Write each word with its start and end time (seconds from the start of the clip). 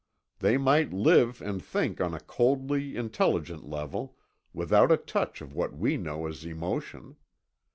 They 0.39 0.57
might 0.57 0.91
live 0.91 1.43
and 1.43 1.63
think 1.63 2.01
on 2.01 2.15
a 2.15 2.19
coldly 2.19 2.95
intelligent 2.95 3.69
level, 3.69 4.17
without 4.51 4.91
a 4.91 4.97
touch 4.97 5.41
of 5.41 5.53
what 5.53 5.77
we 5.77 5.95
know 5.95 6.25
as 6.25 6.43
emotion. 6.43 7.17